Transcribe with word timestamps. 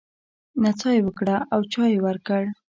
نڅا 0.61 0.89
يې 0.95 1.01
وکړه 1.05 1.37
او 1.53 1.61
چای 1.71 1.89
يې 1.93 2.03
ورکړ. 2.05 2.41